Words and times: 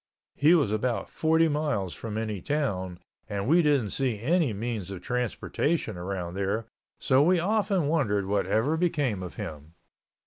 He 0.35 0.55
was 0.55 0.71
about 0.71 1.11
40 1.11 1.47
miles 1.49 1.93
from 1.93 2.17
any 2.17 2.41
town 2.41 2.97
and 3.29 3.45
we 3.47 3.61
didn't 3.61 3.91
see 3.91 4.19
any 4.19 4.51
means 4.51 4.89
of 4.89 5.03
transportation 5.03 5.95
around 5.95 6.33
there, 6.33 6.65
so 6.99 7.21
we 7.21 7.39
often 7.39 7.87
wondered 7.87 8.25
what 8.25 8.47
ever 8.47 8.77
became 8.77 9.21
of 9.21 9.35
him. 9.35 9.75